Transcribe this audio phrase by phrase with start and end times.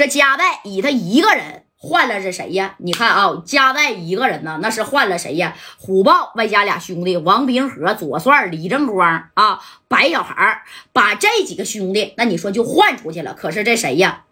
[0.00, 2.74] 这加代以他一个人换了是谁呀？
[2.78, 5.54] 你看啊，加代一个人呢，那是换了谁呀？
[5.78, 10.62] 虎豹外加俩兄弟王平和、左帅、李正光啊，白小孩
[10.94, 13.34] 把这几个兄弟，那你说就换出去了。
[13.34, 14.22] 可是这谁呀？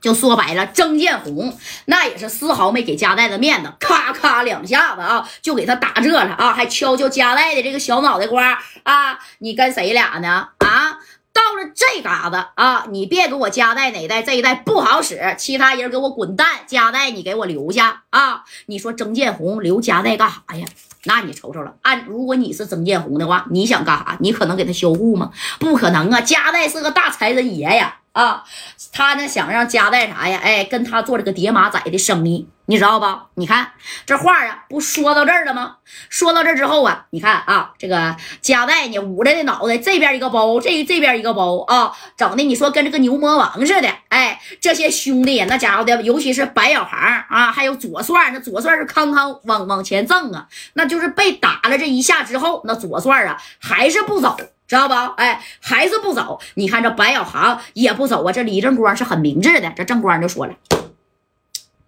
[0.00, 9.18] 就说白了，曾建红那也是丝毫没给加代的面子，咔咔两下子啊，就给他打这了啊，还敲敲加代的这个小脑袋瓜啊！
[9.40, 10.48] 你跟谁俩呢？
[11.38, 18.42] 到了这嘎子啊，你别给我夹带哪代这一代不好使，其他人给我滚蛋，夹带你给我留下啊！
[18.66, 20.66] 你说曾建红留夹带干啥呀？
[21.04, 24.16] 那你瞅瞅了，按如果你是曾建红的话，你想干啥？
[24.18, 25.30] 你可能给他销户吗？
[25.60, 26.20] 不可能啊！
[26.20, 28.00] 夹带是个大财神爷呀！
[28.18, 28.42] 啊，
[28.90, 30.40] 他呢想让加代啥呀？
[30.42, 33.06] 哎，跟他做这个叠马仔的生意，你知道不？
[33.34, 33.70] 你看
[34.04, 35.76] 这话啊，不说到这儿了吗？
[36.08, 43.88] 说到这之后啊，你看啊，这个加代呢捂着的脑袋，这边一个包，这这边一个包啊，整的你说跟这个牛魔王似的。
[44.08, 46.98] 哎，这些兄弟那家伙的，尤其是白小航
[47.28, 54.36] 啊，还有左帅，那左帅是康康往往前挣啊，那就是被打了这一下之后，那左帅啊还是不走。
[54.68, 55.14] 知道吧？
[55.16, 56.38] 哎，还是不走。
[56.54, 58.30] 你看这白小航也不走啊。
[58.30, 59.72] 这李正光是很明智的。
[59.74, 60.54] 这正光就说了，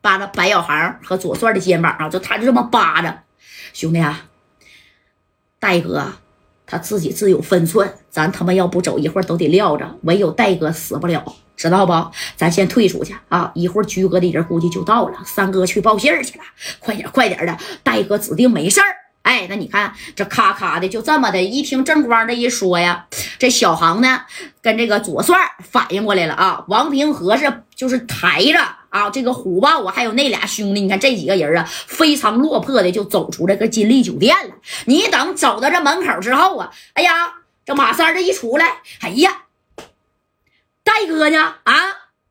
[0.01, 3.23] 扒着白小航和左帅的肩膀啊，就他就这么扒着。
[3.75, 4.27] 兄弟啊，
[5.59, 6.15] 戴哥
[6.67, 9.99] 他自己自有分寸，咱他妈要不走，一会儿都得撂着。
[10.05, 12.11] 唯有戴哥死不了，知道不？
[12.37, 13.53] 咱先退出去啊！
[13.55, 16.45] 一会儿居哥的人估计就到了，三哥去报信儿去了。
[16.79, 18.87] 快点，快点的，戴哥指定没事儿。
[19.31, 23.07] 哎，那你看这咔咔的，就这么的一听正光这一说呀，
[23.39, 24.23] 这小航呢
[24.61, 26.65] 跟这个左帅反应过来了啊。
[26.67, 28.59] 王平和是就是抬着
[28.89, 34.55] 啊这个虎豹啊，还有那俩兄弟，你看这几个人啊，非常落魄的就走出这个金利酒店了。
[34.87, 37.33] 你等走到这门口之后啊，哎呀，
[37.65, 39.43] 这马三这一出来，哎呀，
[40.83, 41.55] 戴哥呢？
[41.63, 41.75] 啊，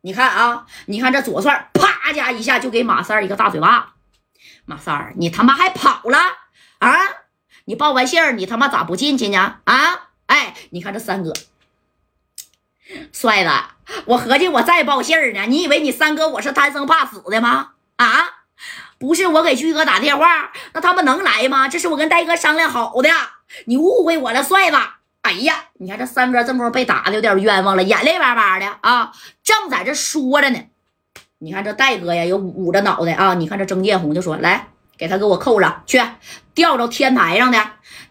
[0.01, 3.93] 你看啊，你看这左帅啪家一下就给马三一个大嘴巴。
[4.65, 6.17] 马三你他妈还跑了？
[6.79, 6.97] 啊！
[7.65, 9.57] 你报完信儿，你他妈咋不进去呢？
[9.65, 10.09] 啊！
[10.25, 11.33] 哎，你看这三哥，
[13.11, 13.49] 帅子，
[14.05, 15.45] 我合计我再报信儿呢。
[15.47, 17.71] 你以为你三哥我是贪生怕死的吗？
[17.97, 18.07] 啊！
[18.97, 21.67] 不是我给居哥打电话，那他们能来吗？
[21.67, 23.09] 这是我跟戴哥商量好的，
[23.65, 24.77] 你误会我了，帅子。
[25.21, 29.11] 哎呀，你看这三哥这么被打的有点冤枉了，眼泪巴巴的啊，
[29.43, 30.59] 正在这说着呢。
[31.39, 33.33] 你看这戴哥呀，又捂着脑袋啊。
[33.35, 34.69] 你看这曾建红就说来。
[34.99, 36.01] 给他给我扣上去，
[36.53, 37.57] 吊着天台上的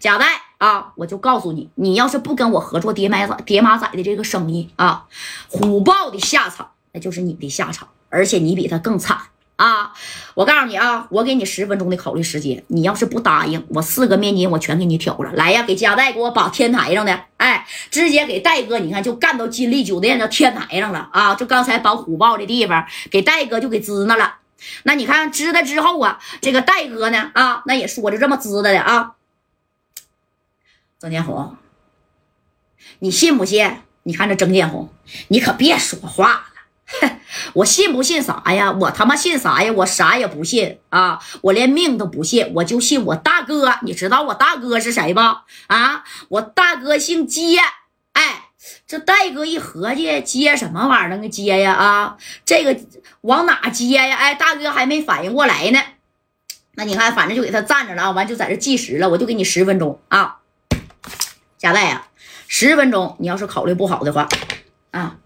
[0.00, 0.26] 贾代
[0.56, 0.93] 啊！
[0.97, 5.04] 我就告诉你，你要是不跟我合作叠马仔叠马仔的这个生意啊，
[5.48, 9.19] 虎豹的下场那就是你的下场，而且你比他更惨
[9.56, 9.93] 啊！
[10.34, 15.31] 我告诉你啊，我给你十分钟的考虑时间，你要是不答应，我四个面筋我全给你挑了。
[15.34, 21.34] 来呀，给贾代给我绑天台上的，哎，直接给戴哥，你看就干到金利酒店的天台上了啊！
[21.34, 24.37] 就刚才绑虎豹的地方，给戴哥就给支那了。
[24.82, 29.14] 那你看知道之后啊，这个戴哥呢啊，那也说着这么知道的啊。
[30.98, 31.56] 曾建红，
[32.98, 33.82] 你信不信？
[34.02, 34.92] 你看这曾建红，
[35.28, 36.42] 你可别说话了。
[37.52, 38.72] 我信不信啥呀？
[38.72, 39.70] 我他妈信啥呀？
[39.72, 41.22] 我啥也不信啊！
[41.42, 43.78] 我连命都不信，我就信我大哥。
[43.82, 45.42] 你知道我大哥是谁吗？
[45.66, 47.60] 啊，我大哥姓接。
[48.88, 51.09] 这戴哥一合计，接什么玩意儿？
[51.10, 52.16] 那个接呀啊，
[52.47, 52.75] 这个
[53.21, 54.16] 往哪接呀？
[54.16, 55.78] 哎，大哥还没反应过来呢。
[56.72, 59.10] 那你看，反正就给他站着了啊，完就在这计时了。
[59.10, 60.38] 我就给你十分钟啊，
[61.59, 62.06] 贾戴呀，
[62.47, 63.15] 十分钟。
[63.19, 64.27] 你要是考虑不好的话，
[64.93, 65.19] 啊，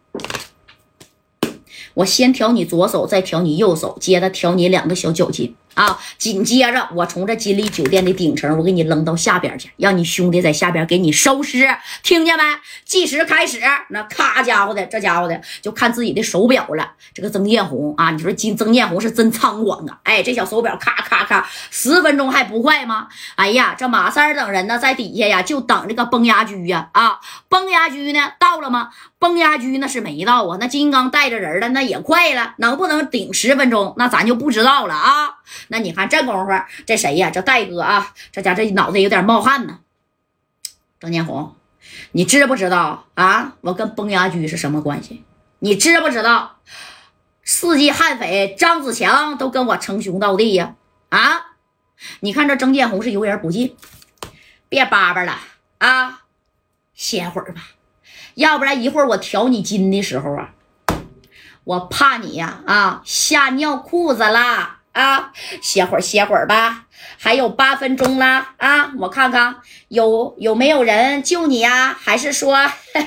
[1.95, 5.55] 我先调你左手，再调你右手，接着调你两个小脚筋。
[5.75, 5.99] 啊！
[6.19, 11.69] 紧接着，我从这金利酒店的顶层，我给你扔到下边去，让你兄弟在下边给你收尸，
[12.03, 12.43] 听见没？
[12.84, 16.93] 计时开始，那咔家伙的，这家伙的就看自己的手表了。
[17.15, 19.99] 这个曾建红啊，你说金曾建红是真猖狂啊！
[20.05, 23.09] 哎，这小手表咔咔咔，十分钟还不快吗？
[23.37, 26.91] 哎呀，这马三等人呢，在底下呀，就等这个崩牙驹呀！
[26.93, 27.19] 啊，
[27.49, 28.91] 崩牙驹呢到了吗？
[29.19, 33.95] 崩牙驹那是没到啊，那金刚带着人了，那也快了，能不能顶十分钟？
[33.97, 35.36] 那咱就不知道了啊。
[35.68, 36.53] 那你看这功夫，
[36.86, 37.30] 这谁呀？
[37.30, 39.80] 这戴哥啊，这家这脑袋有点冒汗呢。
[41.00, 41.56] 郑建红，
[42.12, 43.56] 你知不知道啊？
[43.60, 45.24] 我跟崩牙驹是什么关系？
[45.59, 46.59] 你知不知道？
[47.44, 50.76] 四季悍匪张子强都跟我称兄道弟呀！
[51.09, 51.56] 啊，
[52.20, 53.76] 你看这郑建红是油盐不进，
[54.68, 55.38] 别叭叭了
[55.78, 56.22] 啊，
[56.94, 57.62] 歇会儿吧。
[58.34, 60.54] 要不然一会儿我调你筋的时候啊，
[61.64, 65.33] 我怕你呀啊吓尿裤子啦啊！
[65.60, 66.86] 歇会儿歇会儿吧，
[67.18, 68.92] 还有八分钟了啊！
[68.98, 69.56] 我看看
[69.89, 71.97] 有有没有人救你呀？
[72.00, 72.59] 还是说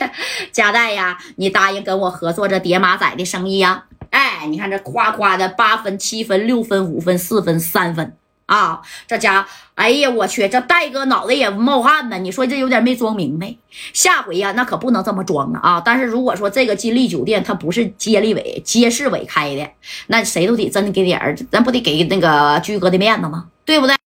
[0.51, 3.85] 佳代呀，你答应跟我合作这叠马仔的生意呀？
[4.11, 4.31] 哎。
[4.47, 8.15] 你看这夸夸的八分、七分、六分、五分、四分、三分
[8.45, 8.81] 啊！
[9.07, 12.18] 这家，哎呀，我去，这戴哥脑袋也冒汗呢。
[12.19, 13.56] 你说这有点没装明白。
[13.92, 15.81] 下回呀，那可不能这么装了啊！
[15.83, 19.68] 但是如果说这个金利酒店它不是接力委、接市委开的，
[20.07, 23.47] 那谁都得真的给点儿，咱不得给那个居哥的面子吗？
[23.65, 23.95] 对不对？